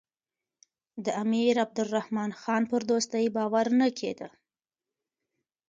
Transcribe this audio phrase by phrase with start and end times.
[1.05, 4.29] د امیر عبدالرحمن خان پر دوستۍ باور نه کېده.